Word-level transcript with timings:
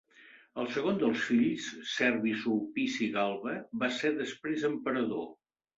El 0.61 0.69
segon 0.77 0.97
dels 1.03 1.25
fills, 1.25 1.67
Servi 1.97 2.33
Sulpici 2.47 3.13
Galba, 3.19 3.55
va 3.85 3.95
ser 4.03 4.17
després 4.25 4.71
emperador. 4.77 5.29